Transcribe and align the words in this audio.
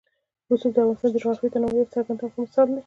رسوب 0.51 0.71
د 0.75 0.77
افغانستان 0.79 1.11
د 1.13 1.15
جغرافیوي 1.23 1.51
تنوع 1.53 1.71
یو 1.79 1.91
څرګند 1.93 2.19
او 2.23 2.29
ښه 2.33 2.39
مثال 2.43 2.67
دی. 2.69 2.79